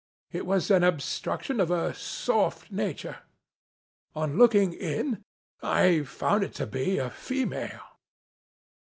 It 0.31 0.47
was 0.47 0.71
an 0.71 0.83
obstruction 0.83 1.59
of 1.59 1.69
a 1.69 1.93
soft 1.93 2.71
nature. 2.71 3.17
On 4.15 4.35
looking 4.35 4.73
in, 4.73 5.23
I 5.61 6.01
found 6.05 6.43
it 6.43 6.55
to 6.55 6.65
be 6.65 6.97
a 6.97 7.11
female. 7.11 7.83